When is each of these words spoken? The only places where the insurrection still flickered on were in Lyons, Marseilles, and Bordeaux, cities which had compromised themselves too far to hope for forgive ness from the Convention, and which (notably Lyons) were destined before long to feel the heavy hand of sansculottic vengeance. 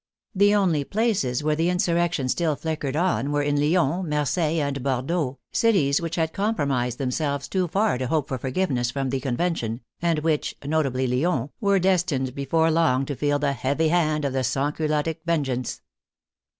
The 0.33 0.55
only 0.55 0.83
places 0.83 1.43
where 1.43 1.55
the 1.55 1.69
insurrection 1.69 2.27
still 2.27 2.55
flickered 2.55 2.95
on 2.95 3.31
were 3.31 3.43
in 3.43 3.57
Lyons, 3.61 4.09
Marseilles, 4.09 4.59
and 4.61 4.81
Bordeaux, 4.81 5.37
cities 5.51 6.01
which 6.01 6.15
had 6.15 6.33
compromised 6.33 6.97
themselves 6.97 7.47
too 7.47 7.67
far 7.67 7.99
to 7.99 8.07
hope 8.07 8.27
for 8.27 8.39
forgive 8.39 8.71
ness 8.71 8.89
from 8.89 9.11
the 9.11 9.19
Convention, 9.19 9.81
and 10.01 10.17
which 10.17 10.55
(notably 10.65 11.05
Lyons) 11.05 11.51
were 11.61 11.77
destined 11.77 12.33
before 12.33 12.71
long 12.71 13.05
to 13.05 13.15
feel 13.15 13.37
the 13.37 13.53
heavy 13.53 13.89
hand 13.89 14.25
of 14.25 14.33
sansculottic 14.33 15.17
vengeance. 15.23 15.81